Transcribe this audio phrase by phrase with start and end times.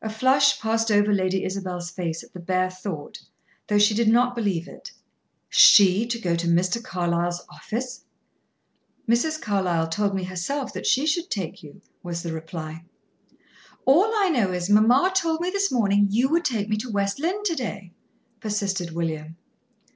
[0.00, 3.22] A flush passed over Lady Isabel's face at the bare thought,
[3.68, 4.90] though she did not believe it.
[5.48, 6.82] She go to Mr.
[6.82, 8.02] Carlyle's office!
[9.08, 9.40] "Mrs.
[9.40, 12.84] Carlyle told me herself that she should take you," was the reply.
[13.84, 17.20] "All I know is, mamma told me this morning you would take me to West
[17.20, 17.92] Lynne to day,"
[18.40, 19.36] persisted William.